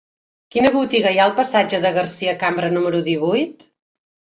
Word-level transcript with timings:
Quina 0.53 0.71
botiga 0.75 1.11
hi 1.11 1.19
ha 1.23 1.27
al 1.29 1.35
passatge 1.41 1.81
de 1.85 1.93
Garcia 1.99 2.35
Cambra 2.47 2.73
número 2.81 3.05
divuit? 3.13 3.71